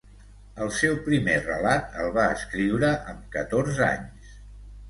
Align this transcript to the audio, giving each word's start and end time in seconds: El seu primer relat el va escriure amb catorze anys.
El 0.63 0.71
seu 0.77 0.95
primer 1.09 1.35
relat 1.43 1.99
el 2.05 2.09
va 2.17 2.25
escriure 2.39 2.91
amb 3.13 3.29
catorze 3.37 3.87
anys. 3.93 4.35